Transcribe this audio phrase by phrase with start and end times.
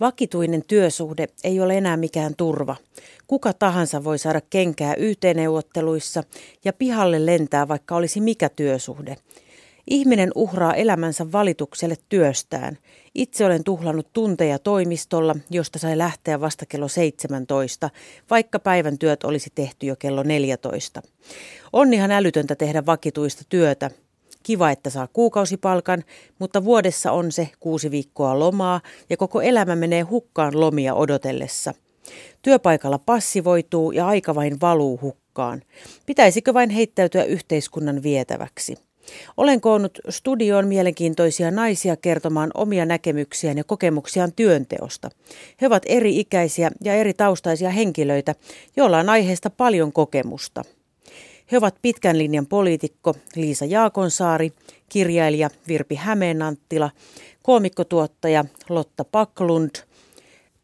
[0.00, 2.76] Vakituinen työsuhde ei ole enää mikään turva.
[3.26, 6.22] Kuka tahansa voi saada kenkää YT-neuvotteluissa
[6.64, 9.16] ja pihalle lentää, vaikka olisi mikä työsuhde.
[9.90, 12.78] Ihminen uhraa elämänsä valitukselle työstään.
[13.14, 17.90] Itse olen tuhlannut tunteja toimistolla, josta sai lähteä vasta kello 17,
[18.30, 21.02] vaikka päivän työt olisi tehty jo kello 14.
[21.72, 23.90] On ihan älytöntä tehdä vakituista työtä,
[24.42, 26.04] Kiva, että saa kuukausipalkan,
[26.38, 28.80] mutta vuodessa on se kuusi viikkoa lomaa
[29.10, 31.74] ja koko elämä menee hukkaan lomia odotellessa.
[32.42, 35.62] Työpaikalla passivoituu ja aika vain valuu hukkaan.
[36.06, 38.76] Pitäisikö vain heittäytyä yhteiskunnan vietäväksi?
[39.36, 45.10] Olen koonnut studioon mielenkiintoisia naisia kertomaan omia näkemyksiään ja kokemuksiaan työnteosta.
[45.60, 48.34] He ovat eri-ikäisiä ja eri taustaisia henkilöitä,
[48.76, 50.64] joilla on aiheesta paljon kokemusta.
[51.52, 54.52] He ovat pitkän linjan poliitikko Liisa Jaakonsaari,
[54.88, 56.90] kirjailija Virpi Hämeenanttila,
[57.42, 59.70] koomikkotuottaja Lotta Paklund,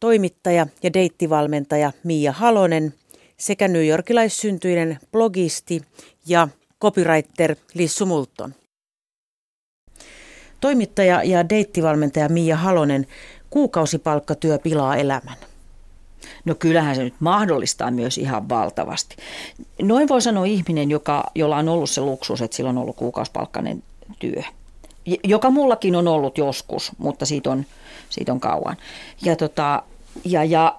[0.01, 2.95] toimittaja ja deittivalmentaja Mia Halonen
[3.37, 5.83] sekä newyorkilaissyntyinen blogisti
[6.27, 6.49] ja
[6.81, 8.55] copywriter Lissu Multon.
[10.61, 13.07] Toimittaja ja deittivalmentaja Mia Halonen,
[13.51, 15.37] kuukausipalkkatyö pilaa elämän.
[16.45, 19.17] No kyllähän se nyt mahdollistaa myös ihan valtavasti.
[19.83, 23.83] Noin voi sanoa ihminen, joka, jolla on ollut se luksus, että sillä on ollut kuukausipalkkainen
[24.19, 24.43] työ.
[25.25, 27.67] Joka mullakin on ollut joskus, mutta siitä on,
[28.11, 28.77] siitä on kauan.
[29.23, 29.83] Ja tota,
[30.25, 30.77] ja, ja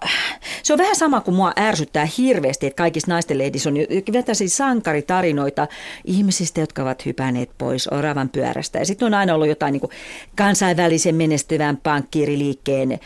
[0.63, 3.75] se on vähän sama kuin mua ärsyttää hirveästi, että kaikissa naisten lehdissä on
[4.13, 5.67] vetäisi sankaritarinoita
[6.05, 8.79] ihmisistä, jotka ovat hypänneet pois oravan pyörästä.
[8.79, 9.91] Ja sitten on aina ollut jotain niin kuin
[10.35, 12.99] kansainvälisen menestyvän pankkiiriliikkeen eh,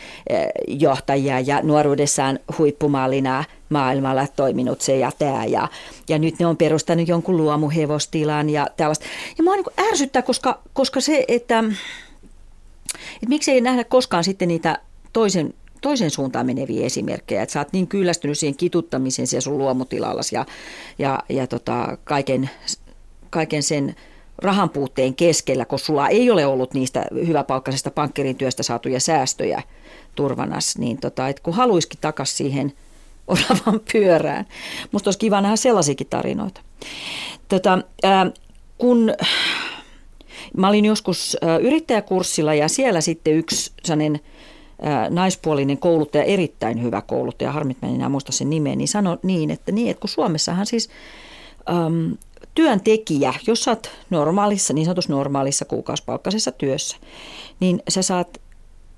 [0.67, 5.45] johtajia ja nuoruudessaan huippumallina maailmalla toiminut se ja tämä.
[5.45, 5.67] Ja,
[6.09, 9.05] ja nyt ne on perustanut jonkun luomuhevostilan ja tällaista.
[9.37, 11.63] Ja mua niin ärsyttää, koska, koska se, että,
[13.13, 14.77] että miksi ei nähdä koskaan sitten niitä
[15.13, 20.35] toisen toisen suuntaan meneviä esimerkkejä, että sä oot niin kyllästynyt siihen kituttamiseen siellä sun luomutilallasi
[20.35, 20.45] ja,
[20.99, 22.49] ja, ja tota, kaiken,
[23.29, 23.95] kaiken sen
[24.37, 29.63] rahan puutteen keskellä, kun sulla ei ole ollut niistä hyväpalkkaisesta pankkirin työstä saatuja säästöjä
[30.15, 32.73] turvanas, niin tota, et kun haluisikin takaisin siihen
[33.27, 34.45] oravan pyörään.
[34.91, 36.61] Musta olisi kiva nähdä sellaisiakin tarinoita.
[37.47, 38.31] Tota, ää,
[38.77, 39.13] kun
[40.57, 44.19] mä olin joskus yrittäjäkurssilla ja siellä sitten yksi sellainen
[45.09, 49.71] naispuolinen kouluttaja, erittäin hyvä kouluttaja, harmit en enää muista sen nimeä, niin sanoi niin, että,
[49.71, 50.89] niin, että kun Suomessahan siis
[51.69, 52.17] äm,
[52.55, 56.97] työntekijä, jos sä oot normaalissa, niin sanotussa normaalissa kuukausipalkkaisessa työssä,
[57.59, 58.41] niin sä saat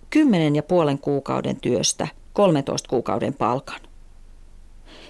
[0.09, 3.81] 10 ja puolen kuukauden työstä 13 kuukauden palkan.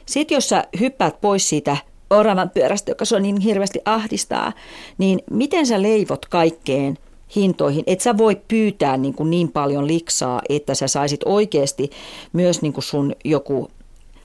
[0.05, 1.77] Sitten jos sä hyppäät pois siitä
[2.09, 4.53] oravan pyörästä, joka sua niin hirveästi ahdistaa,
[4.97, 6.97] niin miten sä leivot kaikkeen–
[7.35, 7.83] hintoihin.
[7.87, 11.91] Et sä voi pyytää niin, kuin niin paljon liksaa, että sä saisit oikeasti
[12.33, 13.71] myös niin kuin sun joku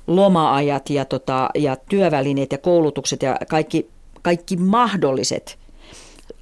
[0.06, 3.88] loma-ajat ja, tota, ja työvälineet ja koulutukset ja kaikki,
[4.22, 5.58] kaikki mahdolliset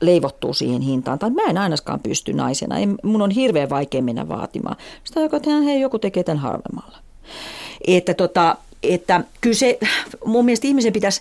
[0.00, 1.18] leivottuu siihen hintaan.
[1.18, 2.78] Tai mä en ainakaan pysty naisena.
[2.78, 4.76] En, mun on hirveän vaikea mennä vaatimaan.
[5.04, 6.98] Sitä joka hei, joku tekee tämän harvemmalla.
[7.86, 9.78] Että, tota, että kyllä se,
[10.24, 11.20] mun mielestä ihmisen pitäisi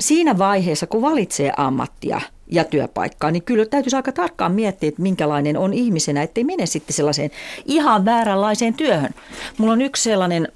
[0.00, 2.20] siinä vaiheessa, kun valitsee ammattia–
[2.50, 6.94] ja työpaikkaa, niin kyllä täytyisi aika tarkkaan miettiä, että minkälainen on ihmisenä, ettei mene sitten
[6.94, 7.30] sellaiseen
[7.64, 9.14] ihan vääränlaiseen työhön.
[9.58, 10.48] Mulla on yksi sellainen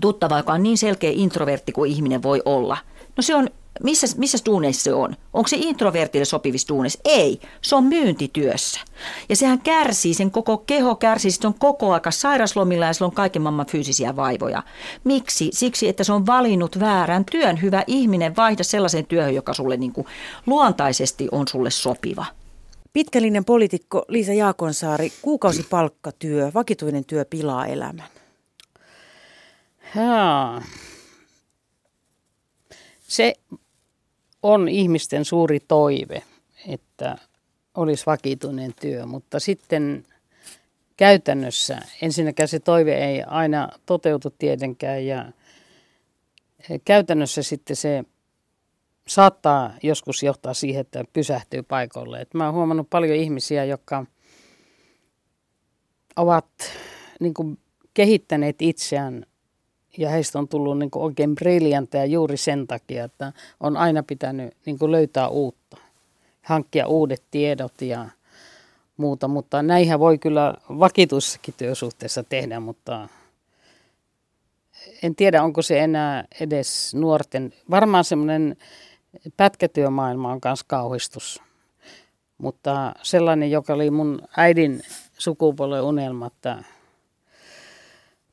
[0.00, 2.76] tuttava, joka on niin selkeä introvertti kuin ihminen voi olla.
[3.16, 3.50] No se on
[3.82, 5.16] missä, missä duuneissa se on?
[5.32, 7.00] Onko se introvertille sopivissa duuneissa?
[7.04, 8.80] Ei, se on myyntityössä.
[9.28, 13.12] Ja sehän kärsii, sen koko keho kärsii, se on koko aika sairaslomilla ja sillä on
[13.12, 14.62] kaiken maailman fyysisiä vaivoja.
[15.04, 15.50] Miksi?
[15.52, 17.62] Siksi, että se on valinnut väärän työn.
[17.62, 20.06] Hyvä ihminen, vaihda sellaisen työhön, joka sulle niin kuin
[20.46, 22.26] luontaisesti on sulle sopiva.
[22.92, 28.08] Pitkällinen poliitikko Liisa Jaakonsaari, kuukausipalkkatyö, vakituinen työ pilaa elämän.
[29.94, 30.62] Haa.
[33.08, 33.34] Se
[34.42, 36.22] on ihmisten suuri toive,
[36.68, 37.18] että
[37.74, 40.06] olisi vakituinen työ, mutta sitten
[40.96, 45.32] käytännössä ensinnäkään se toive ei aina toteutu tietenkään ja
[46.84, 48.04] käytännössä sitten se
[49.08, 52.20] saattaa joskus johtaa siihen, että pysähtyy paikalle.
[52.20, 54.06] Et mä oon huomannut paljon ihmisiä, jotka
[56.16, 56.46] ovat
[57.20, 57.58] niin kuin,
[57.94, 59.26] kehittäneet itseään
[59.96, 64.54] ja heistä on tullut niin kuin oikein briljantteja juuri sen takia, että on aina pitänyt
[64.66, 65.76] niin kuin löytää uutta,
[66.42, 68.08] hankkia uudet tiedot ja
[68.96, 73.08] muuta, mutta näinhän voi kyllä vakituisessakin työsuhteessa tehdä, mutta
[75.02, 78.56] en tiedä, onko se enää edes nuorten, varmaan semmoinen
[79.36, 81.42] pätkätyömaailma on myös kauhistus,
[82.38, 84.82] mutta sellainen, joka oli mun äidin
[85.18, 86.64] sukupolven unelma, että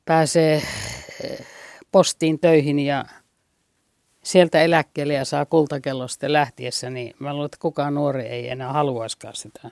[0.04, 0.62] pääsee
[1.92, 3.04] postiin töihin ja
[4.22, 8.72] sieltä eläkkeelle ja saa kultakello sitten lähtiessä, niin mä luulen, että kukaan nuori ei enää
[8.72, 9.70] haluaisikaan sitä.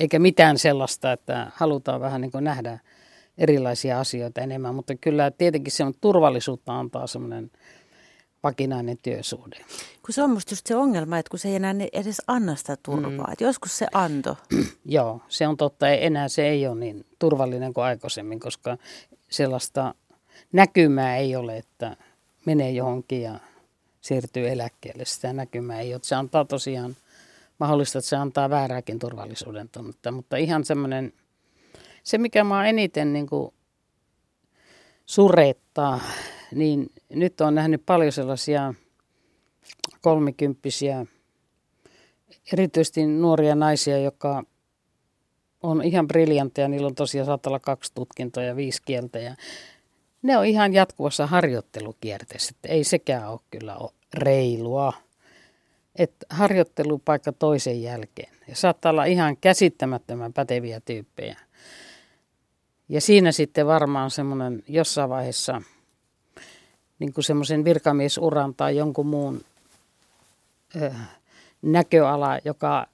[0.00, 2.78] Eikä mitään sellaista, että halutaan vähän niin nähdä
[3.38, 7.50] erilaisia asioita enemmän, mutta kyllä tietenkin se on turvallisuutta antaa semmoinen
[8.42, 9.56] vakinainen työsuhde.
[10.02, 12.76] Kun se on musta just se ongelma, että kun se ei enää edes anna sitä
[12.82, 13.26] turvaa.
[13.26, 13.32] Mm.
[13.32, 14.36] Että joskus se anto.
[14.84, 15.88] Joo, se on totta.
[15.88, 18.76] Enää se ei ole niin turvallinen kuin aikaisemmin, koska
[19.30, 19.94] sellaista
[20.52, 21.96] näkymää ei ole, että
[22.44, 23.40] menee johonkin ja
[24.00, 25.04] siirtyy eläkkeelle.
[25.04, 26.00] Sitä näkymää ei ole.
[26.04, 26.96] Se antaa tosiaan
[27.58, 31.12] mahdollista, että se antaa väärääkin turvallisuuden tunnetta, mutta ihan semmoinen,
[32.02, 33.54] se mikä mä eniten niin kuin
[35.06, 36.00] surettaa,
[36.54, 38.74] niin nyt on nähnyt paljon sellaisia
[40.00, 41.06] kolmikymppisiä,
[42.52, 44.42] erityisesti nuoria naisia, jotka
[45.62, 46.68] on ihan briljantteja.
[46.68, 49.18] Niillä on tosiaan saattaa olla kaksi tutkintoa ja viisi kieltä.
[49.18, 49.34] Ja
[50.22, 52.54] ne on ihan jatkuvassa harjoittelukierteessä.
[52.64, 54.92] Ei sekään ole kyllä ole reilua.
[55.96, 58.32] Että harjoittelupaikka toisen jälkeen.
[58.48, 61.38] Ja saattaa olla ihan käsittämättömän päteviä tyyppejä.
[62.88, 65.62] Ja siinä sitten varmaan semmoinen jossain vaiheessa–
[66.98, 69.40] niin kuin semmoisen virkamiesuran tai jonkun muun
[70.76, 70.92] ö,
[71.62, 72.86] näköala, joka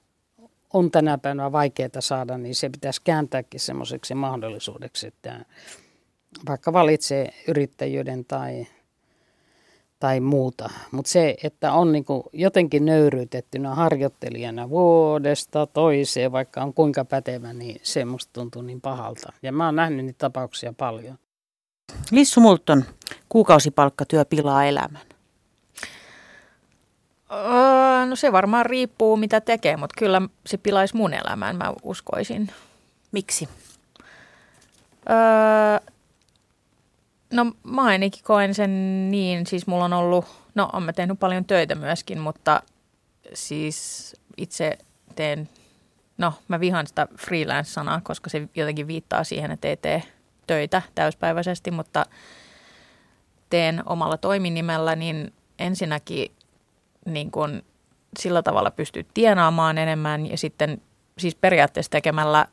[0.73, 5.45] on tänä päivänä vaikeaa saada, niin se pitäisi kääntääkin semmoiseksi mahdollisuudeksi, että
[6.49, 8.67] vaikka valitsee yrittäjyyden tai,
[9.99, 10.69] tai muuta.
[10.91, 17.79] Mutta se, että on niinku jotenkin nöyryytettynä harjoittelijana vuodesta toiseen, vaikka on kuinka pätevä, niin
[17.83, 19.33] se musta tuntuu niin pahalta.
[19.43, 21.17] Ja mä oon nähnyt niitä tapauksia paljon.
[22.11, 22.83] Lissu Multon,
[23.29, 25.01] kuukausipalkkatyö pilaa elämän.
[27.31, 32.51] Öö, no se varmaan riippuu mitä tekee, mutta kyllä se pilaisi mun elämän, mä uskoisin.
[33.11, 33.49] Miksi?
[35.09, 35.93] Öö,
[37.35, 38.71] no mä ainakin koen sen
[39.11, 42.61] niin, siis mulla on ollut, no on mä tehnyt paljon töitä myöskin, mutta
[43.33, 44.77] siis itse
[45.15, 45.49] teen,
[46.17, 50.03] no mä vihan sitä freelance-sanaa, koska se jotenkin viittaa siihen, että ei tee
[50.47, 52.05] töitä täyspäiväisesti, mutta
[53.49, 56.31] teen omalla toiminimellä, niin ensinnäkin
[57.05, 57.63] niin kun
[58.19, 60.81] sillä tavalla pystyy tienaamaan enemmän ja sitten
[61.17, 62.47] siis periaatteessa tekemällä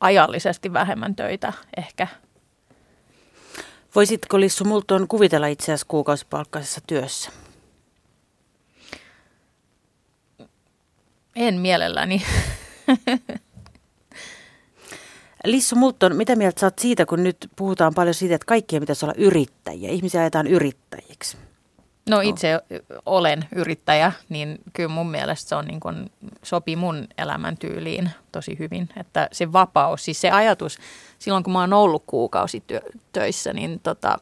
[0.00, 2.08] ajallisesti vähemmän töitä ehkä.
[3.94, 7.30] Voisitko Lissu Multon kuvitella itseäsi kuukausipalkkaisessa työssä?
[11.36, 12.22] En mielelläni.
[15.44, 19.14] Lissu Multon, mitä mieltä saat siitä, kun nyt puhutaan paljon siitä, että kaikkien pitäisi olla
[19.16, 21.36] yrittäjiä, ihmisiä ajetaan yrittäjiksi?
[22.08, 22.60] No itse
[23.06, 26.10] olen yrittäjä, niin kyllä mun mielestä se on niin kuin,
[26.44, 28.88] sopii mun elämäntyyliin tosi hyvin.
[28.96, 30.78] Että se vapaus, siis se ajatus,
[31.18, 34.18] silloin kun mä oon ollut kuukausitöissä, niin tota,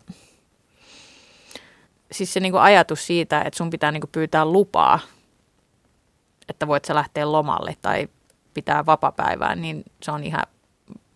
[2.13, 4.99] siis se niin kuin ajatus siitä, että sun pitää niin kuin pyytää lupaa,
[6.49, 8.09] että voit sä lähteä lomalle tai
[8.55, 10.47] pitää vapapäivää, niin se on ihan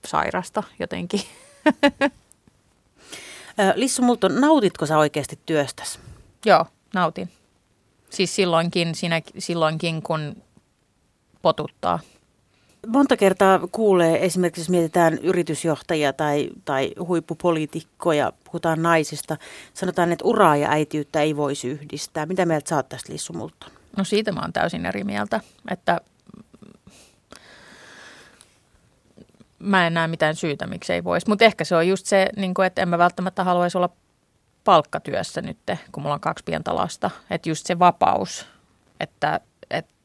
[0.06, 1.20] sairasta jotenkin.
[3.74, 5.98] Lissu Multon, nautitko sä oikeasti työstäsi?
[6.44, 7.30] Joo, nautin.
[8.10, 10.42] Siis silloinkin, siinä, silloinkin kun
[11.46, 11.98] potuttaa.
[12.86, 19.36] Monta kertaa kuulee, esimerkiksi jos mietitään yritysjohtajia tai, tai huippupoliitikkoja, puhutaan naisista,
[19.74, 22.26] sanotaan, että uraa ja äitiyttä ei voisi yhdistää.
[22.26, 23.70] Mitä mieltä sä oot tästä Lissu Multon?
[23.96, 25.40] No siitä mä oon täysin eri mieltä,
[25.70, 26.00] että
[29.58, 31.28] mä en näe mitään syytä, miksi ei voisi.
[31.28, 33.90] Mutta ehkä se on just se, niin kuin, että en mä välttämättä haluaisi olla
[34.64, 35.58] palkkatyössä nyt,
[35.92, 37.10] kun mulla on kaksi pientä lasta.
[37.30, 38.46] Että just se vapaus,
[39.00, 39.40] että,
[39.70, 39.95] että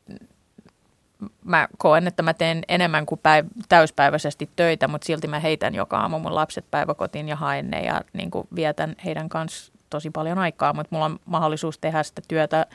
[1.45, 5.97] mä koen, että mä teen enemmän kuin päiv- täyspäiväisesti töitä, mutta silti mä heitän joka
[5.97, 10.37] aamu mun lapset päiväkotiin ja haen ne ja niin kuin vietän heidän kanssa tosi paljon
[10.37, 12.65] aikaa, mutta mulla on mahdollisuus tehdä sitä työtä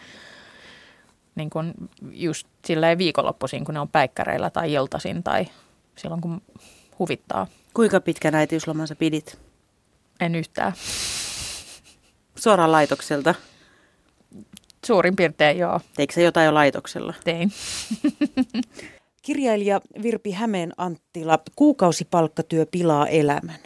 [1.35, 1.75] niin kuin
[2.11, 5.47] just silleen viikonloppuisin, kun ne on päikkäreillä tai iltaisin tai
[5.97, 6.43] silloin, kun
[6.99, 7.47] huvittaa.
[7.75, 9.38] Kuinka pitkän äitiyslomansa pidit?
[10.21, 10.73] En yhtään.
[12.37, 13.35] Suoraan laitokselta?
[14.87, 15.81] Suurin piirtein joo.
[15.97, 17.14] Teikö se jotain jo laitoksella?
[17.25, 17.52] Tein.
[19.23, 23.59] Kirjailija Virpi Hämeen Anttila, kuukausipalkkatyö pilaa elämän.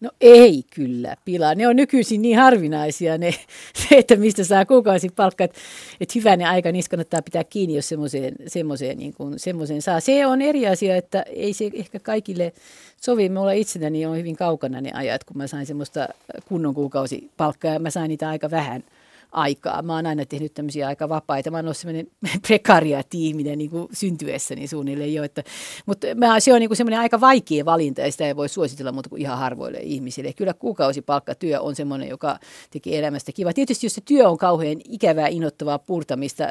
[0.00, 1.54] No ei kyllä pilaa.
[1.54, 3.34] Ne on nykyisin niin harvinaisia ne,
[3.74, 5.58] se, että mistä saa kuukausipalkka, että,
[6.00, 10.00] että hyvänä aika niistä kannattaa pitää kiinni, jos semmoiseen, semmoiseen, niin kuin, semmoiseen saa.
[10.00, 12.52] Se on eri asia, että ei se ehkä kaikille
[13.00, 13.28] sovi.
[13.28, 16.08] Me ollaan itsenäni on hyvin kaukana ne ajat, kun mä sain semmoista
[16.48, 18.84] kunnon kuukausipalkkaa ja mä sain niitä aika vähän
[19.36, 19.82] aikaa.
[19.82, 21.50] Mä oon aina tehnyt tämmöisiä aika vapaita.
[21.50, 22.06] Mä oon ollut semmoinen
[22.46, 25.22] prekariatiiminen niin syntyessäni suunnilleen jo.
[25.22, 25.42] Että,
[25.86, 29.08] mutta mä, se on niin semmoinen aika vaikea valinta ja sitä ei voi suositella muuta
[29.08, 30.32] kuin ihan harvoille ihmisille.
[30.32, 32.38] Kyllä kuukausipalkkatyö on semmoinen, joka
[32.70, 33.52] tekee elämästä kiva.
[33.52, 36.44] Tietysti jos se työ on kauhean ikävää, inottavaa purtamista,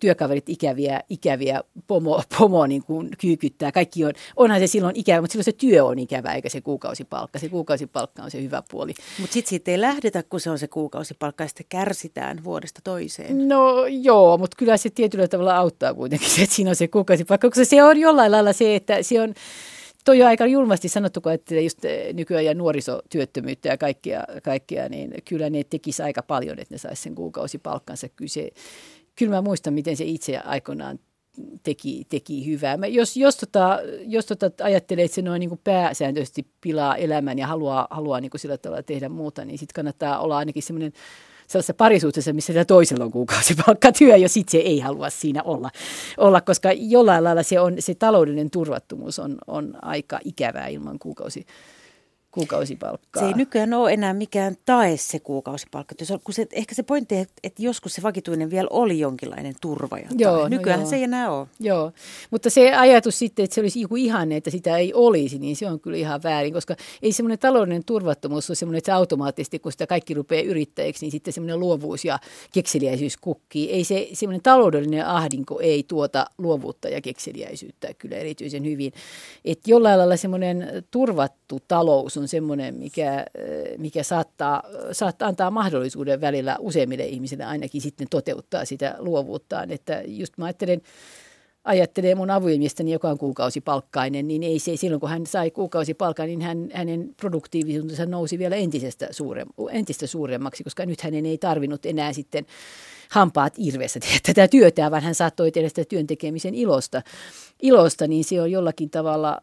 [0.00, 3.72] työkaverit ikäviä, ikäviä pomo, pomo niin kuin kyykyttää.
[3.72, 7.38] Kaikki on, onhan se silloin ikävä, mutta silloin se työ on ikävä eikä se kuukausipalkka.
[7.38, 8.94] Se kuukausipalkka on se hyvä puoli.
[9.18, 13.48] Mutta sitten siitä ei lähdetä, kun se on se kuukausipalkka ja sitten kärsitään vuodesta toiseen.
[13.48, 17.48] No joo, mutta kyllä se tietyllä tavalla auttaa kuitenkin se, että siinä on se kuukausipalkka,
[17.48, 19.34] koska se on jollain lailla se, että se on,
[20.04, 24.88] toi on aika julmasti sanottu, kun että just eh, nykyään ja nuorisotyöttömyyttä ja kaikkia, kaikkia,
[24.88, 28.08] niin kyllä ne tekisi aika paljon, että ne saisi sen kuukausipalkkansa.
[28.08, 28.50] Kyllä, se,
[29.16, 30.98] kyllä mä muistan, miten se itse aikoinaan
[31.62, 32.76] teki, teki hyvää.
[32.76, 37.46] Mä jos, jos, tota, jos tota ajattelee, että se noin niin pääsääntöisesti pilaa elämän ja
[37.46, 40.92] haluaa, haluaa niin sillä tavalla tehdä muuta, niin sitten kannattaa olla ainakin semmoinen
[41.48, 45.70] sellaisessa parisuhteessa, missä sitä toisella on kuukausipalkkatyö, ja sitten se ei halua siinä olla,
[46.16, 51.46] olla koska jollain lailla se, on, se taloudellinen turvattomuus on, on aika ikävää ilman kuukausi
[52.30, 53.22] kuukausipalkkaa.
[53.22, 55.94] Se ei nykyään ole enää mikään tae se kuukausipalkka.
[56.24, 59.98] Kun se, ehkä se pointti, että, että joskus se vakituinen vielä oli jonkinlainen turva.
[59.98, 60.90] Ja joo, no nykyään joo.
[60.90, 61.46] se ei enää ole.
[61.60, 61.92] Joo,
[62.30, 65.70] mutta se ajatus sitten, että se olisi joku ihanne, että sitä ei olisi, niin se
[65.70, 69.72] on kyllä ihan väärin, koska ei semmoinen taloudellinen turvattomuus ole semmoinen, että se automaattisesti, kun
[69.72, 72.18] sitä kaikki rupeaa yrittäjiksi, niin sitten semmoinen luovuus ja
[72.52, 73.70] kekseliäisyys kukkii.
[73.70, 78.92] Ei se semmoinen taloudellinen ahdinko ei tuota luovuutta ja kekseliäisyyttä kyllä erityisen hyvin.
[79.44, 83.24] Että jollain lailla semmoinen turvattu talous on semmoinen, mikä,
[83.78, 89.70] mikä saattaa, saattaa antaa mahdollisuuden välillä useimmille ihmisille ainakin sitten toteuttaa sitä luovuuttaan.
[89.70, 90.82] Että just mä ajattelen,
[91.64, 96.42] ajattelee mun avioimiestäni, joka on kuukausipalkkainen, niin ei se, silloin kun hän sai kuukausipalkan, niin
[96.42, 102.12] hän, hänen produktiivisuutensa nousi vielä entisestä suurem, entistä suuremmaksi, koska nyt hänen ei tarvinnut enää
[102.12, 102.46] sitten
[103.10, 107.02] hampaat irveessä tehdä tätä työtä, vaan hän saattoi tehdä sitä työntekemisen ilosta,
[107.62, 109.40] ilosta niin se on jollakin tavalla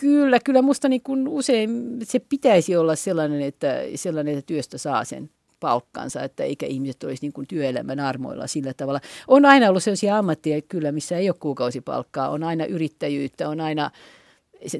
[0.00, 5.04] Kyllä, kyllä musta niin kuin usein se pitäisi olla sellainen että, sellainen, että työstä saa
[5.04, 5.30] sen
[5.60, 9.00] palkkansa, että eikä ihmiset olisi niin kuin työelämän armoilla sillä tavalla.
[9.28, 13.90] On aina ollut sellaisia ammatteja kyllä, missä ei ole kuukausipalkkaa, on aina yrittäjyyttä, on aina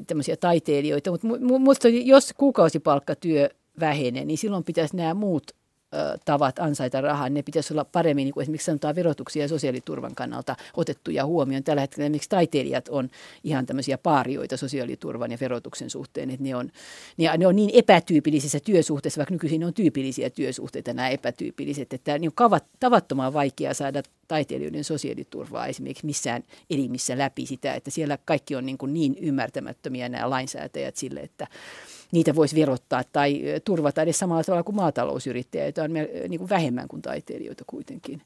[0.07, 1.27] tämmöisiä taiteilijoita, mutta
[1.59, 3.49] musta jos kuukausipalkkatyö
[3.79, 5.51] vähenee, niin silloin pitäisi nämä muut
[6.25, 10.55] tavat ansaita rahaa, ne pitäisi olla paremmin, niin kuin esimerkiksi sanotaan verotuksia ja sosiaaliturvan kannalta
[10.77, 11.63] otettuja huomioon.
[11.63, 13.09] Tällä hetkellä esimerkiksi taiteilijat on
[13.43, 16.71] ihan tämmöisiä paarioita sosiaaliturvan ja verotuksen suhteen, että ne on,
[17.17, 22.29] ne, ne on niin epätyypillisissä työsuhteissa, vaikka nykyisin on tyypillisiä työsuhteita nämä epätyypilliset, että niin
[22.29, 28.55] on kavat, tavattoman vaikea saada taiteilijoiden sosiaaliturvaa esimerkiksi missään elimissä läpi sitä, että siellä kaikki
[28.55, 31.47] on niin, kuin niin ymmärtämättömiä nämä lainsäätäjät sille, että
[32.11, 36.87] niitä voisi verottaa tai turvata edes samalla tavalla kuin maatalousyrittäjä, joita on niin kuin vähemmän
[36.87, 38.21] kuin taiteilijoita kuitenkin.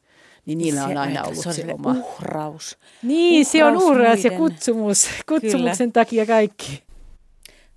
[0.45, 1.91] Niin niillä on aina ollut se, se oma.
[1.91, 2.77] uhraus.
[3.03, 4.31] Niin, uhraus se on uhraus muiden.
[4.31, 5.09] ja kutsumus.
[5.29, 6.05] Kutsumuksen Kyllä.
[6.05, 6.83] takia kaikki.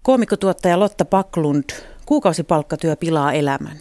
[0.02, 1.64] Koomikotuottaja Lotta Paklund,
[2.06, 3.80] kuukausipalkkatyö pilaa elämän.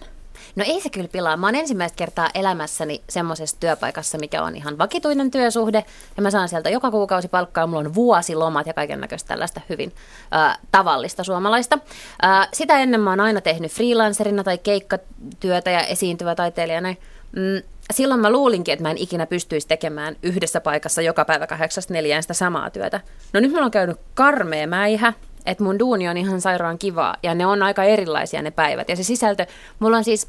[0.58, 1.38] No ei se kyllä pilaa.
[1.38, 5.86] Mä oon ensimmäistä kertaa elämässäni semmoisessa työpaikassa, mikä on ihan vakituinen työsuhde.
[6.18, 7.68] Ja mä saan sieltä joka kuukausi palkkaa.
[7.68, 9.94] Mulla on vuosilomat ja kaiken näköistä tällaista hyvin
[10.36, 11.80] äh, tavallista suomalaista.
[12.26, 16.90] Äh, sitä ennen mä oon aina tehnyt freelancerina tai keikkatyötä ja esiintyvä taiteilijana.
[17.32, 17.62] Mm,
[17.94, 22.24] silloin mä luulinkin, että mä en ikinä pystyisi tekemään yhdessä paikassa joka päivä kahdeksasta neljään
[22.24, 23.02] sitä samaa työtä.
[23.34, 25.14] No nyt mulla on käynyt karmea mäihä
[25.48, 28.90] että mun duuni on ihan sairaan kivaa ja ne on aika erilaisia ne päivät.
[28.90, 29.46] Ja se sisältö,
[29.80, 30.28] mulla on siis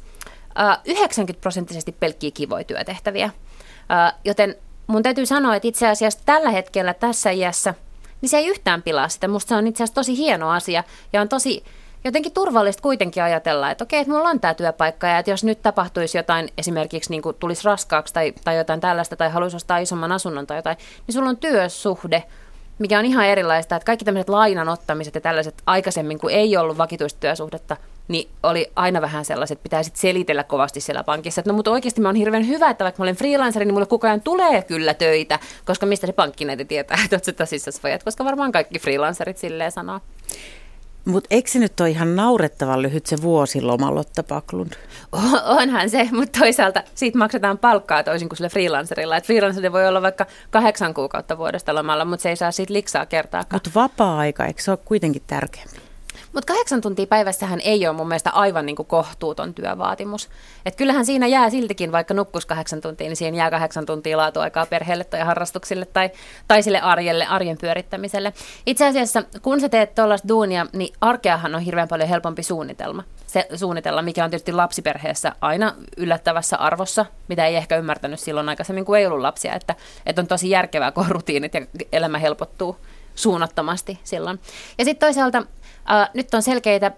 [0.85, 3.25] 90 prosenttisesti pelkkiä kivoja työtehtäviä.
[3.25, 4.55] Äh, joten
[4.87, 7.73] mun täytyy sanoa, että itse asiassa tällä hetkellä tässä iässä,
[8.21, 9.27] niin se ei yhtään pilaa sitä.
[9.27, 11.63] Musta se on itse asiassa tosi hieno asia ja on tosi
[12.03, 15.61] jotenkin turvallista kuitenkin ajatella, että okei, että mulla on tämä työpaikka ja että jos nyt
[15.61, 20.47] tapahtuisi jotain, esimerkiksi niin tulisi raskaaksi tai, tai jotain tällaista tai haluaisi ostaa isomman asunnon
[20.47, 22.23] tai jotain, niin sulla on työsuhde,
[22.79, 27.19] mikä on ihan erilaista, että kaikki tämmöiset lainanottamiset ja tällaiset aikaisemmin, kun ei ollut vakituista
[27.19, 27.77] työsuhdetta,
[28.09, 31.41] niin oli aina vähän sellaiset, että pitää sitten selitellä kovasti siellä pankissa.
[31.41, 33.85] Että no mutta oikeasti mä oon hirveän hyvä, että vaikka mä olen freelanceri, niin mulle
[33.85, 37.81] koko ajan tulee kyllä töitä, koska mistä se pankki näitä tietää, että oot sä tosissas
[38.03, 39.99] koska varmaan kaikki freelancerit silleen sanoo.
[41.05, 44.73] Mutta eikö se nyt ole ihan naurettavan lyhyt se vuosiloma, Lotta Paklund?
[45.43, 49.17] Onhan se, mutta toisaalta siitä maksetaan palkkaa toisin kuin sille freelancerilla.
[49.17, 53.05] Et freelancerilla voi olla vaikka kahdeksan kuukautta vuodesta lomalla, mutta se ei saa siitä liksaa
[53.05, 53.55] kertaakaan.
[53.55, 55.88] Mutta vapaa-aika, eikö se ole kuitenkin tärkeämpi?
[56.33, 60.29] Mutta kahdeksan tuntia päivässähän ei ole mun mielestä aivan niin kuin kohtuuton työvaatimus.
[60.65, 64.65] Et kyllähän siinä jää siltikin, vaikka nukkus kahdeksan tuntia, niin siihen jää kahdeksan tuntia laatuaikaa
[64.65, 66.09] perheelle tai harrastuksille tai,
[66.47, 68.33] tai sille arjelle, arjen pyörittämiselle.
[68.65, 73.03] Itse asiassa, kun sä teet tuollaista duunia, niin arkeahan on hirveän paljon helpompi suunnitelma.
[73.27, 78.85] Se suunnitella, mikä on tietysti lapsiperheessä aina yllättävässä arvossa, mitä ei ehkä ymmärtänyt silloin aikaisemmin,
[78.85, 82.77] kun ei ollut lapsia, että, että on tosi järkevää, kun rutiinit ja elämä helpottuu
[83.15, 84.39] suunnattomasti silloin.
[84.77, 85.43] Ja sitten toisaalta
[85.85, 86.91] ää, nyt on selkeitä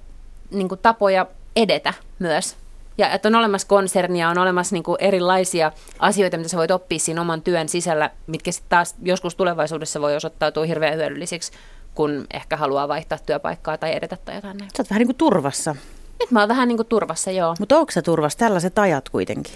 [0.51, 2.55] niin kuin, tapoja edetä myös.
[2.97, 6.99] Ja että on olemassa konsernia, on olemassa niin kuin, erilaisia asioita, mitä sä voit oppia
[6.99, 11.51] siinä oman työn sisällä, mitkä sitten taas joskus tulevaisuudessa voi osoittautua hirveän hyödyllisiksi,
[11.95, 14.71] kun ehkä haluaa vaihtaa työpaikkaa tai edetä tai jotain näin.
[14.77, 15.75] Sä oot vähän niin kuin turvassa.
[16.19, 17.55] Nyt mä oon vähän niin kuin turvassa, joo.
[17.59, 19.53] Mutta onko sä turvassa tällaiset ajat kuitenkin?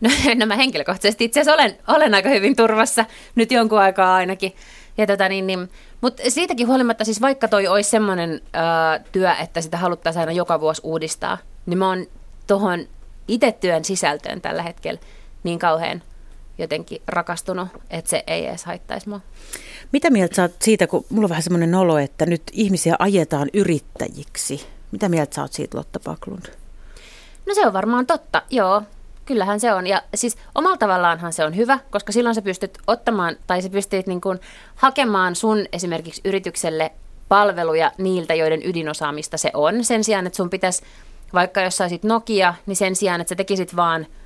[0.00, 3.04] No, no mä henkilökohtaisesti itse asiassa olen, olen aika hyvin turvassa,
[3.34, 4.54] nyt jonkun aikaa ainakin.
[4.98, 8.40] Ja tota niin, niin, mutta siitäkin huolimatta, siis vaikka toi olisi semmoinen
[9.12, 12.06] työ, että sitä haluttaisiin aina joka vuosi uudistaa, niin mä oon
[12.46, 12.86] tuohon
[13.28, 15.00] itse työn sisältöön tällä hetkellä
[15.44, 16.02] niin kauhean
[16.58, 19.20] jotenkin rakastunut, että se ei edes haittaisi mua.
[19.92, 23.48] Mitä mieltä sä oot siitä, kun mulla on vähän semmoinen olo, että nyt ihmisiä ajetaan
[23.54, 24.66] yrittäjiksi?
[24.92, 26.46] Mitä mieltä sä oot siitä, Lotta Paklund?
[27.46, 28.82] No se on varmaan totta, joo.
[29.28, 29.86] Kyllähän se on.
[29.86, 34.06] Ja siis omalla tavallaanhan se on hyvä, koska silloin sä pystyt ottamaan tai sä pystyt
[34.06, 34.38] niin kuin
[34.74, 36.92] hakemaan sun esimerkiksi yritykselle
[37.28, 39.84] palveluja niiltä, joiden ydinosaamista se on.
[39.84, 40.82] Sen sijaan, että sun pitäisi,
[41.34, 44.06] vaikka jos saisit Nokia, niin sen sijaan, että sä tekisit vaan–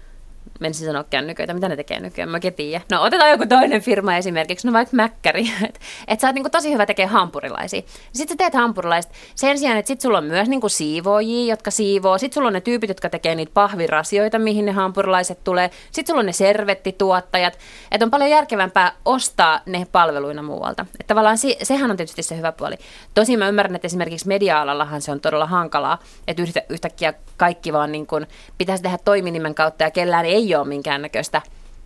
[0.61, 2.81] menisin sanoa kännyköitä, mitä ne tekee nykyään, mä tiedä.
[2.91, 6.73] No otetaan joku toinen firma esimerkiksi, no vaikka Mäkkäri, että et sä oot niinku tosi
[6.73, 7.83] hyvä tekee hampurilaisia.
[8.13, 12.19] Sitten sä teet hampurilaiset sen sijaan, että sit sulla on myös niinku siivoojia, jotka siivoo,
[12.19, 16.21] sitten sulla on ne tyypit, jotka tekee niitä pahvirasioita, mihin ne hampurilaiset tulee, sitten sulla
[16.21, 17.59] on ne servettituottajat,
[17.91, 20.87] että on paljon järkevämpää ostaa ne palveluina muualta.
[21.01, 22.75] Että tavallaan se, sehän on tietysti se hyvä puoli.
[23.15, 27.93] Tosin mä ymmärrän, että esimerkiksi media-alallahan se on todella hankalaa, että yhtä, yhtäkkiä kaikki vaan
[27.93, 28.27] niin kuin
[28.59, 31.43] pitäisi tehdä toiminimen kautta ja kellään ei ole minkäännäköistä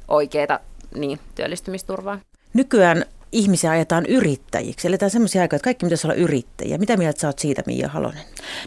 [0.09, 0.59] oikeaa
[0.95, 2.19] niin, työllistymisturvaa.
[2.55, 4.89] Nykyään ihmisiä ajetaan yrittäjiksi.
[4.89, 6.79] Eli tämä semmoisia aikoja, että kaikki pitäisi olla yrittäjiä.
[6.79, 8.23] Mitä mieltä sä oot siitä, Mia Halonen?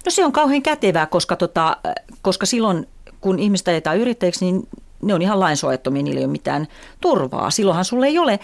[0.05, 1.77] No se on kauhean kätevää, koska, tota,
[2.21, 2.87] koska silloin
[3.21, 4.67] kun ihmistä ajetaan yrittäjiksi, niin
[5.01, 6.67] ne on ihan lainsuojattomia, niillä ei ole mitään
[7.01, 7.51] turvaa.
[7.51, 8.39] Silloinhan sulle ei ole,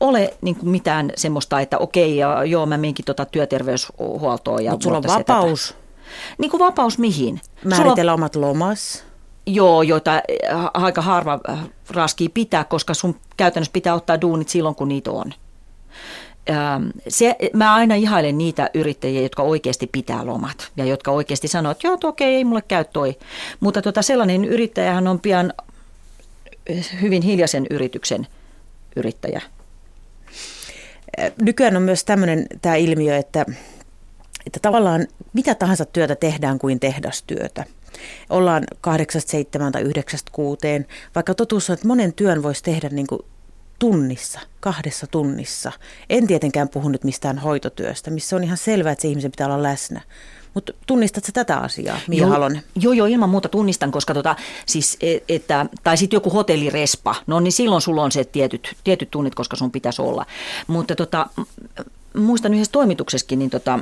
[0.00, 4.60] ole niin kuin mitään semmoista, että okei, ja, joo, mä menkin tota työterveyshuoltoon.
[4.70, 5.76] Mutta sulla on vapaus.
[6.38, 7.40] Niin kuin vapaus mihin?
[7.64, 9.07] Määritellä omat lomas.
[9.48, 10.22] Joo, joita äh,
[10.74, 11.58] aika harva äh,
[11.90, 15.34] raskii pitää, koska sun käytännössä pitää ottaa duunit silloin, kun niitä on.
[17.08, 21.86] Se, mä aina ihailen niitä yrittäjiä, jotka oikeasti pitää lomat ja jotka oikeasti sanoo, että
[21.86, 23.18] joo, okei, ei mulle käy toi.
[23.60, 25.52] Mutta tota, sellainen yrittäjähän on pian
[27.00, 28.26] hyvin hiljaisen yrityksen
[28.96, 29.42] yrittäjä.
[31.42, 33.46] Nykyään on myös tämmöinen tämä ilmiö, että,
[34.46, 37.64] että tavallaan mitä tahansa työtä tehdään kuin tehdastyötä
[38.30, 39.88] ollaan 8-7 tai 9-6,
[41.14, 43.22] vaikka totuus on, että monen työn voisi tehdä niin kuin
[43.78, 45.72] tunnissa, kahdessa tunnissa.
[46.10, 49.62] En tietenkään puhu nyt mistään hoitotyöstä, missä on ihan selvää, että se ihmisen pitää olla
[49.62, 50.00] läsnä.
[50.54, 52.62] Mutta tunnistatko tätä asiaa, Mia joo, Halonen?
[52.80, 57.40] Joo, joo, ilman muuta tunnistan, koska tota, siis, e, että, tai sitten joku hotellirespa, no
[57.40, 60.26] niin silloin sulla on se tietyt, tietyt tunnit, koska sun pitäisi olla.
[60.66, 61.26] Mutta tota,
[62.16, 63.78] muistan yhdessä toimituksessakin, niin tota,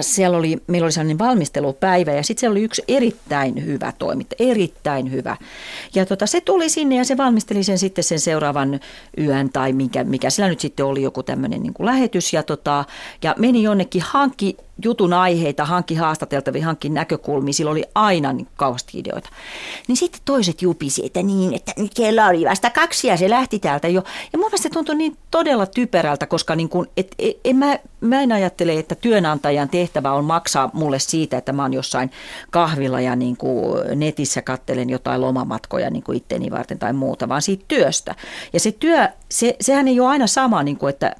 [0.00, 5.12] siellä oli, meillä oli sellainen valmistelupäivä ja sitten siellä oli yksi erittäin hyvä toimittaja, erittäin
[5.12, 5.36] hyvä.
[5.94, 8.80] Ja tota, se tuli sinne ja se valmisteli sen sitten sen seuraavan
[9.18, 12.84] yön tai mikä, mikä sillä nyt sitten oli joku tämmöinen niin lähetys ja, tota,
[13.22, 18.98] ja meni jonnekin, hankki jutun aiheita, hankki haastateltavia, hankki näkökulmia, sillä oli aina niin kauheasti
[18.98, 19.28] ideoita.
[19.88, 23.88] Niin sitten toiset jupisi, että niin, että kello oli vasta kaksi ja se lähti täältä
[23.88, 24.02] jo.
[24.32, 27.78] Ja mun mielestä se tuntui niin todella typerältä, koska niin kun, et, et, en mä,
[28.00, 32.10] mä en ajattele, että työnantajan tehtävä on maksaa mulle siitä, että mä oon jossain
[32.50, 37.42] kahvilla ja niin kuin netissä kattelen jotain lomamatkoja niin kuin itteni varten tai muuta, vaan
[37.42, 38.14] siitä työstä.
[38.52, 41.16] Ja se työ, se, sehän ei ole aina sama, niin kuin, että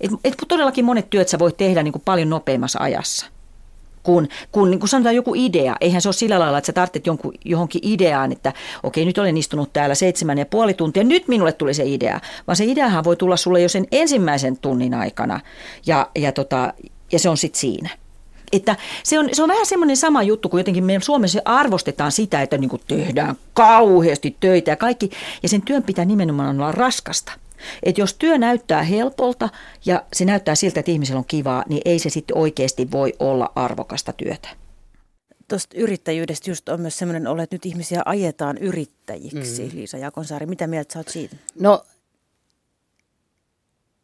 [0.00, 3.26] et, et todellakin monet työt sä voit tehdä niin kuin paljon nopeammassa ajassa.
[4.02, 7.32] Kun, kun niin sanotaan joku idea, eihän se ole sillä lailla, että sä tarvitset jonkun,
[7.44, 11.74] johonkin ideaan, että okei, nyt olen istunut täällä seitsemän ja puoli tuntia, nyt minulle tuli
[11.74, 12.20] se idea.
[12.46, 15.40] Vaan se ideahan voi tulla sulle jo sen ensimmäisen tunnin aikana
[15.86, 16.74] ja, ja, tota,
[17.12, 17.90] ja se on sitten siinä.
[18.52, 22.42] Että se on, se on vähän semmoinen sama juttu, kun jotenkin meidän Suomessa arvostetaan sitä,
[22.42, 25.10] että niin tehdään kauheasti töitä ja kaikki,
[25.42, 27.32] ja sen työn pitää nimenomaan olla raskasta.
[27.82, 29.48] Et jos työ näyttää helpolta
[29.86, 33.52] ja se näyttää siltä, että ihmisellä on kivaa, niin ei se sitten oikeasti voi olla
[33.54, 34.48] arvokasta työtä.
[35.48, 39.64] Tuosta yrittäjyydestä just on myös sellainen olo, että nyt ihmisiä ajetaan yrittäjiksi.
[39.64, 39.70] Mm.
[39.74, 41.36] Liisa Jakonsaari, mitä mieltä sä oot siitä?
[41.60, 41.84] No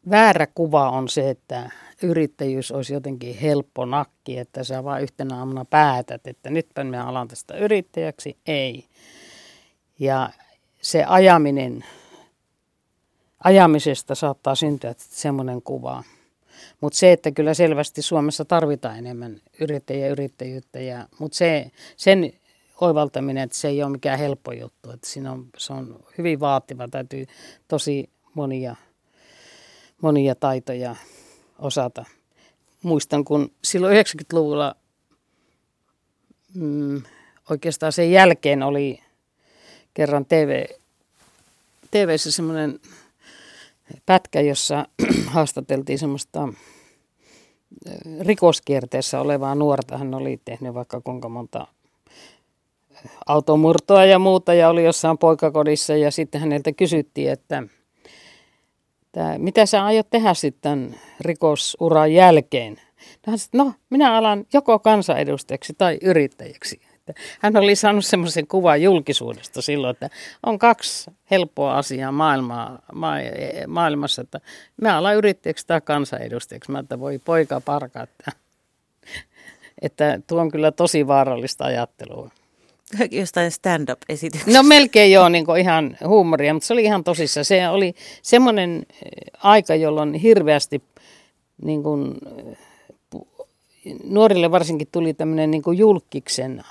[0.09, 1.69] väärä kuva on se, että
[2.03, 7.27] yrittäjyys olisi jotenkin helppo nakki, että sä vaan yhtenä aamuna päätät, että nytpä minä alan
[7.27, 8.37] tästä yrittäjäksi.
[8.47, 8.85] Ei.
[9.99, 10.29] Ja
[10.81, 11.85] se ajaminen,
[13.45, 16.03] ajamisesta saattaa syntyä semmoinen kuva.
[16.81, 22.33] Mutta se, että kyllä selvästi Suomessa tarvitaan enemmän yrittäjiä yrittäjyyttä, ja, mutta se, sen
[22.81, 26.87] oivaltaminen, että se ei ole mikään helppo juttu, että siinä on, se on hyvin vaativa,
[26.87, 27.25] täytyy
[27.67, 28.75] tosi monia,
[30.01, 30.95] monia taitoja
[31.59, 32.05] osata.
[32.83, 34.75] Muistan, kun silloin 90-luvulla
[36.53, 37.01] mm,
[37.49, 38.99] oikeastaan sen jälkeen oli
[39.93, 40.65] kerran TV,
[41.91, 42.79] TVssä semmoinen
[44.05, 44.85] pätkä, jossa
[45.33, 46.47] haastateltiin semmoista
[48.19, 49.97] rikoskierteessä olevaa nuorta.
[49.97, 51.67] Hän oli tehnyt vaikka kuinka monta
[53.25, 57.63] automurtoa ja muuta ja oli jossain poikakodissa ja sitten häneltä kysyttiin, että,
[59.37, 62.81] mitä sä aiot tehdä sitten rikosuran jälkeen?
[63.27, 66.81] No, no minä alan joko kansanedustajaksi tai yrittäjäksi.
[67.39, 70.09] Hän oli saanut semmoisen kuvan julkisuudesta silloin, että
[70.45, 73.13] on kaksi helppoa asiaa maailmaa, ma,
[73.67, 74.39] maailmassa, että
[74.81, 76.71] mä alan yrittäjäksi tai kansanedustajaksi.
[76.71, 78.31] Mä että voi poika parka, että,
[79.81, 82.29] että tuo on kyllä tosi vaarallista ajattelua.
[83.11, 84.57] Jostain stand-up-esityksestä.
[84.57, 87.43] No melkein joo, niin ihan huumoria, mutta se oli ihan tosissa.
[87.43, 89.11] Se oli semmoinen eh,
[89.43, 90.83] aika, jolloin hirveästi
[91.61, 92.13] niin kuin,
[94.03, 96.63] nuorille varsinkin tuli tämmöinen niin julkiksen,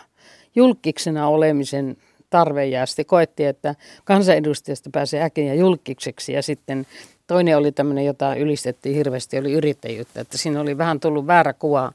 [0.55, 1.97] julkiksena olemisen
[2.31, 6.33] tarve ja sitten koettiin, että kansanedustajasta pääsee äkkiä julkikseksi.
[6.33, 6.87] Ja sitten
[7.27, 11.93] toinen oli tämmöinen, jota ylistettiin hirveästi, oli yrittäjyyttä, että siinä oli vähän tullut väärä kuva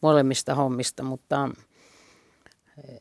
[0.00, 1.48] molemmista hommista, mutta
[2.88, 3.00] eh,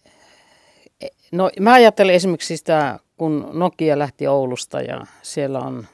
[1.31, 5.87] No mä ajattelen esimerkiksi sitä, kun Nokia lähti Oulusta ja siellä on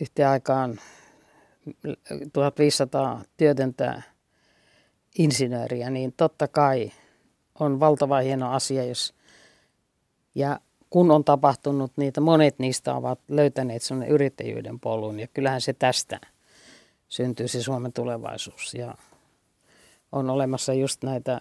[0.00, 0.80] yhteen aikaan
[2.32, 4.02] 1500 työtöntä
[5.18, 6.92] insinööriä, niin totta kai
[7.60, 9.14] on valtava hieno asia, jos
[10.34, 15.72] ja kun on tapahtunut niitä, monet niistä ovat löytäneet sellainen yrittäjyyden polun ja kyllähän se
[15.72, 16.20] tästä
[17.08, 18.94] syntyy se Suomen tulevaisuus ja
[20.12, 21.40] on olemassa just näitä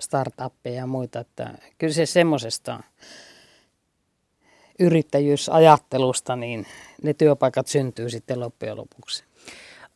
[0.00, 1.20] startuppeja ja muita.
[1.20, 2.80] Että kyllä se semmoisesta
[4.78, 6.66] yrittäjyysajattelusta, niin
[7.02, 9.24] ne työpaikat syntyy sitten loppujen lopuksi.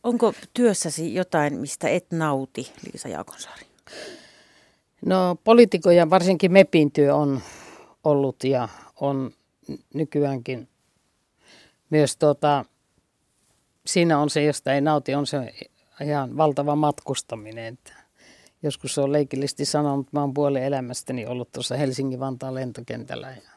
[0.03, 3.65] Onko työssäsi jotain, mistä et nauti, Liisa Jaakonsaari?
[5.05, 7.41] No poliitikoja, varsinkin MEPin työ on
[8.03, 9.31] ollut ja on
[9.93, 10.67] nykyäänkin
[11.89, 12.65] myös tuota,
[13.85, 15.53] siinä on se, josta ei nauti, on se
[16.01, 17.77] ihan valtava matkustaminen.
[18.63, 23.27] Joskus se on leikillisesti sanonut, mä oon puolen elämästäni ollut tuossa Helsingin-Vantaan lentokentällä.
[23.31, 23.51] Ja,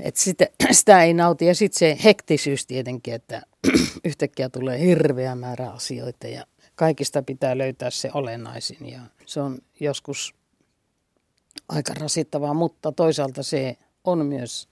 [0.00, 1.46] et sitä, sitä ei nauti.
[1.46, 3.42] Ja sitten se hektisyys tietenkin, että
[4.04, 6.46] yhtäkkiä tulee hirveä määrä asioita ja
[6.80, 8.90] kaikista pitää löytää se olennaisin.
[8.90, 10.34] Ja se on joskus
[11.68, 14.68] aika rasittavaa, mutta toisaalta se on myös,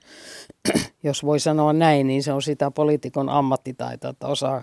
[1.03, 4.63] jos voi sanoa näin, niin se on sitä poliitikon ammattitaitoa, että osaa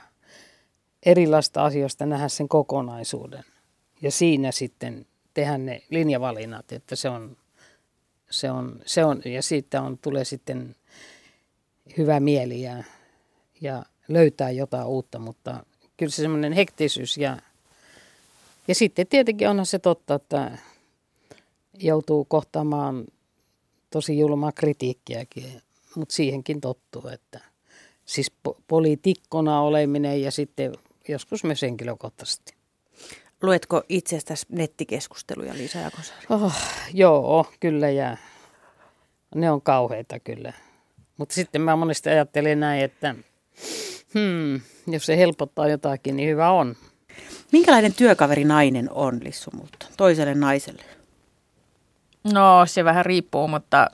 [1.06, 3.44] erilaista asioista nähdä sen kokonaisuuden
[4.02, 7.38] ja siinä sitten tehdä ne linjavalinnat, että se on,
[8.30, 10.76] se on, se on ja siitä on, tulee sitten
[11.98, 12.84] hyvä mieli ja,
[13.62, 15.66] ja löytää jotain uutta, mutta
[15.98, 17.38] kyllä se semmoinen hektisyys ja,
[18.68, 20.58] ja sitten tietenkin onhan se totta, että
[21.80, 23.06] joutuu kohtaamaan
[23.90, 25.62] tosi julmaa kritiikkiäkin,
[25.96, 27.40] mutta siihenkin tottuu, että
[28.06, 30.74] siis po- poliitikkona oleminen ja sitten
[31.08, 32.54] joskus myös henkilökohtaisesti.
[33.42, 36.26] Luetko itsestäsi nettikeskusteluja, Liisa Jakonsaari?
[36.30, 36.54] Oh,
[36.94, 38.18] joo, kyllä ja
[39.36, 40.54] ne on kauheita kyllä.
[41.18, 43.16] Mutta sitten mä monesti ajattelen näin, että
[44.20, 46.76] hmm, jos se helpottaa jotakin, niin hyvä on.
[47.52, 50.84] Minkälainen työkaveri nainen on, Lissu Multa, toiselle naiselle?
[52.34, 53.90] No, se vähän riippuu, mutta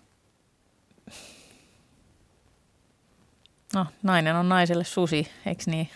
[3.76, 5.90] no, nainen on naiselle susi, eikö niin?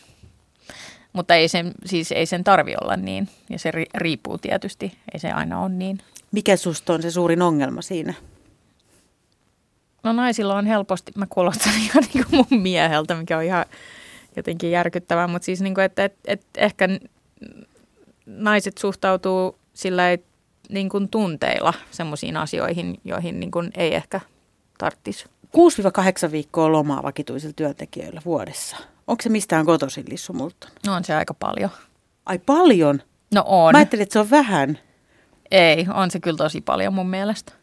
[1.13, 5.31] Mutta ei sen, siis ei sen tarvi olla niin, ja se riippuu tietysti, ei se
[5.31, 5.97] aina ole niin.
[6.31, 8.13] Mikä susta on se suurin ongelma siinä?
[10.03, 13.65] No naisilla on helposti, mä kuulostan ihan niin kuin mun mieheltä, mikä on ihan
[14.35, 16.87] jotenkin järkyttävää, mutta siis niin kuin, että, että, että ehkä
[18.25, 20.03] naiset suhtautuu sillä
[20.69, 24.21] niin kuin tunteilla semmoisiin asioihin, joihin niin kuin ei ehkä
[24.77, 25.25] tarttisi.
[26.27, 28.77] 6-8 viikkoa lomaa vakituisilla työntekijöillä vuodessa.
[29.07, 30.33] Onko se mistään kotoisin, Lissu?
[30.85, 31.69] No on se aika paljon.
[32.25, 33.01] Ai paljon?
[33.33, 33.71] No on.
[33.71, 34.79] Mä ajattelin, että se on vähän.
[35.51, 37.53] Ei, on se kyllä tosi paljon mun mielestä.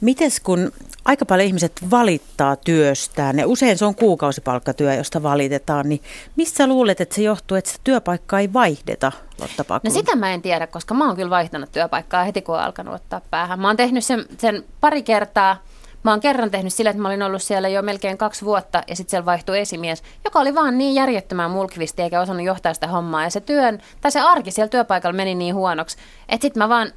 [0.00, 0.72] Mites kun
[1.04, 6.02] aika paljon ihmiset valittaa työstään ja usein se on kuukausipalkkatyö, josta valitetaan, niin
[6.36, 9.80] missä luulet, että se johtuu, että sitä työpaikkaa ei vaihdeta, Lotta?
[9.84, 12.94] No sitä mä en tiedä, koska mä oon kyllä vaihtanut työpaikkaa heti, kun on alkanut
[12.94, 13.60] ottaa päähän.
[13.60, 15.62] Mä oon tehnyt sen, sen pari kertaa.
[16.02, 18.96] Mä oon kerran tehnyt sillä, että mä olin ollut siellä jo melkein kaksi vuotta ja
[18.96, 23.22] sitten siellä vaihtui esimies, joka oli vaan niin järjettömän mulkvisti eikä osannut johtaa sitä hommaa.
[23.22, 25.96] Ja se työn, tai se arki siellä työpaikalla meni niin huonoksi,
[26.28, 26.92] että sitten mä vaan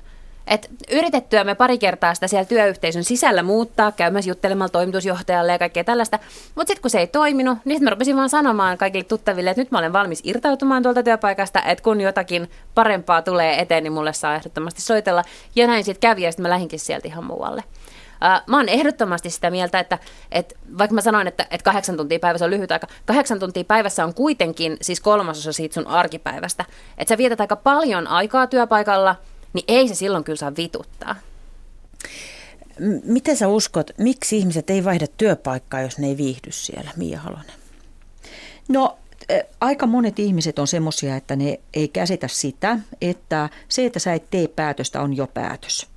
[0.48, 5.84] et yritettyä me pari kertaa sitä siellä työyhteisön sisällä muuttaa, käymässä juttelemalla toimitusjohtajalle ja kaikkea
[5.84, 6.20] tällaista.
[6.56, 9.72] Mutta sitten kun se ei toiminut, niin mä rupesin vaan sanomaan kaikille tuttaville, että nyt
[9.72, 14.36] mä olen valmis irtautumaan tuolta työpaikasta, että kun jotakin parempaa tulee eteen, niin mulle saa
[14.36, 15.24] ehdottomasti soitella.
[15.56, 17.64] Ja näin sitten kävi ja sitten mä lähinkin sieltä ihan muualle.
[18.48, 19.98] Mä oon ehdottomasti sitä mieltä, että,
[20.32, 24.06] että vaikka mä sanoin, että, että kahdeksan tuntia päivässä on lyhyt aika, kahdeksan tuntia päivässä
[24.06, 26.66] on kuitenkin siis kolmasosa siitä sun arkipäivästä.
[26.98, 29.16] Että sä vietät aika paljon aikaa työpaikalla–
[29.58, 31.16] niin ei se silloin kyllä saa vituttaa.
[33.04, 37.56] Miten sä uskot, miksi ihmiset ei vaihda työpaikkaa, jos ne ei viihdy siellä, Mia Halonen?
[38.68, 38.98] No
[39.62, 44.30] aika monet ihmiset on semmoisia, että ne ei käsitä sitä, että se, että sä et
[44.30, 45.88] tee päätöstä, on jo päätös.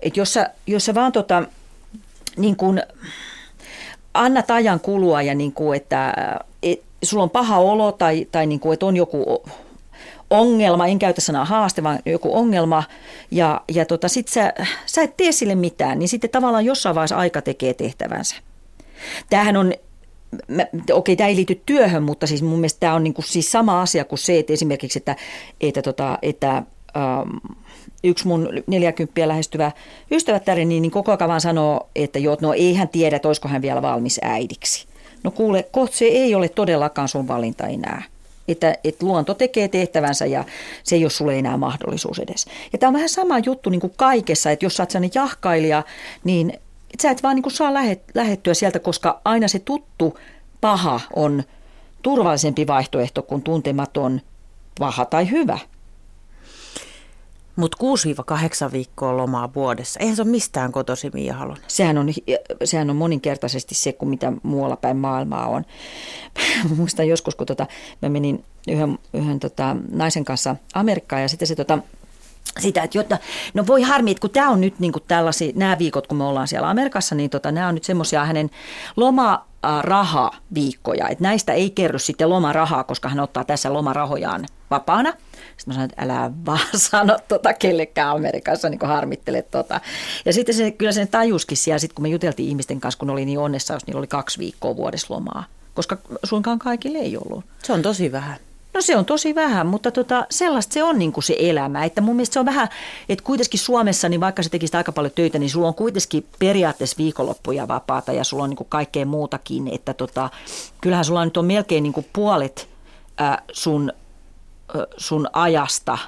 [0.00, 1.42] Et jos, sä, jos sä vaan tota,
[2.36, 2.82] niin kun,
[4.14, 6.14] annat ajan kulua ja niin kun, että
[6.62, 9.42] et, sulla on paha olo tai, tai niin kun, että on joku
[10.38, 12.82] ongelma, en käytä sanaa haaste, vaan joku ongelma,
[13.30, 14.52] ja, ja tota, sit sä,
[14.86, 18.36] sä et tee sille mitään, niin sitten tavallaan jossain vaiheessa aika tekee tehtävänsä.
[19.30, 19.72] Tämähän on
[20.92, 24.04] okei, tämä ei liity työhön, mutta siis mun mielestä tämä on niinku siis sama asia
[24.04, 25.16] kuin se, että esimerkiksi, että,
[25.60, 26.62] että, tota, että
[26.96, 27.36] ähm,
[28.04, 29.72] yksi mun 40 lähestyvä
[30.10, 33.48] ystävättäri niin, niin koko ajan vaan sanoo, että joo, no ei hän tiedä, että olisiko
[33.48, 34.86] hän vielä valmis äidiksi.
[35.24, 38.02] No kuule, kohta se ei ole todellakaan sun valinta enää.
[38.48, 40.44] Että, että luonto tekee tehtävänsä ja
[40.82, 42.46] se ei ole sulle enää mahdollisuus edes.
[42.72, 45.82] Ja tämä on vähän sama juttu niin kuin kaikessa, että jos sä oot sellainen jahkailija,
[46.24, 46.50] niin
[46.94, 50.18] et sä et vaan niin kuin saa lähet, lähettyä sieltä, koska aina se tuttu
[50.60, 51.42] paha on
[52.02, 54.20] turvallisempi vaihtoehto kuin tuntematon
[54.78, 55.58] paha tai hyvä.
[57.56, 57.78] Mutta
[58.68, 61.64] 6-8 viikkoa lomaa vuodessa, eihän se ole mistään kotosi Mia Halonen.
[61.66, 62.08] Sehän on,
[62.64, 65.64] sehän on moninkertaisesti se, kuin mitä muualla päin maailmaa on.
[66.76, 67.66] Muistan joskus, kun tota,
[68.02, 71.78] mä menin yhden, yhden tota, naisen kanssa Amerikkaan ja sitten se tota,
[72.60, 73.18] sitä, että jotta,
[73.54, 76.48] no voi harmi, että kun tämä on nyt niin tällaisia, nämä viikot, kun me ollaan
[76.48, 78.50] siellä Amerikassa, niin tota, nämä on nyt semmoisia hänen
[78.96, 79.46] loma
[79.80, 85.12] rahaviikkoja, että näistä ei kerry sitten lomarahaa, koska hän ottaa tässä lomarahojaan vapaana.
[85.56, 89.80] Sitten mä sanoin, että älä vaan sano tota kellekään Amerikassa, niin kuin harmittele tota.
[90.24, 93.24] Ja sitten se, kyllä sen tajuskin siellä, sit kun me juteltiin ihmisten kanssa, kun oli
[93.24, 95.44] niin onnessa, jos niillä oli kaksi viikkoa vuodessa lomaa.
[95.74, 97.44] Koska suinkaan kaikille ei ollut.
[97.62, 98.36] Se on tosi vähän.
[98.74, 101.84] No se on tosi vähän, mutta tota, sellaista se on niin kuin se elämä.
[101.84, 102.68] Että mun mielestä se on vähän,
[103.08, 106.96] että kuitenkin Suomessa, niin vaikka sä tekisit aika paljon töitä, niin sulla on kuitenkin periaatteessa
[106.98, 109.68] viikonloppuja vapaata ja sulla on niin kuin kaikkea muutakin.
[109.74, 110.30] Että tota,
[110.80, 112.68] kyllähän sulla nyt on melkein niin kuin puolet
[113.20, 113.92] äh, sun,
[114.96, 115.98] sun ajasta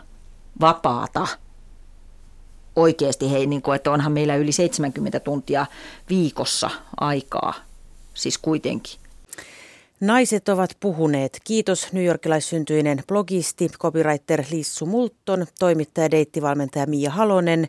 [0.60, 1.26] vapaata
[2.76, 3.30] oikeasti.
[3.30, 5.66] Hei, niin kuin, että onhan meillä yli 70 tuntia
[6.08, 7.54] viikossa aikaa,
[8.14, 9.00] siis kuitenkin.
[10.00, 11.40] Naiset ovat puhuneet.
[11.44, 17.68] Kiitos newyorkilaissyntyinen blogisti, copywriter Lissu Multon, toimittaja, deittivalmentaja Mia Halonen,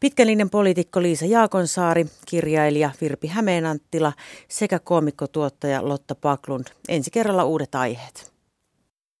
[0.00, 4.12] pitkälinen poliitikko Liisa Jaakonsaari, kirjailija Virpi Hämeenanttila
[4.48, 6.66] sekä koomikkotuottaja Lotta Paklund.
[6.88, 8.37] Ensi kerralla uudet aiheet.